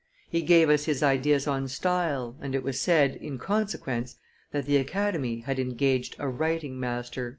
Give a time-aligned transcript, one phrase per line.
[0.31, 4.15] He gave us his ideas on style, and it was said, in consequence,
[4.51, 7.29] that the Academy had engaged a writing master."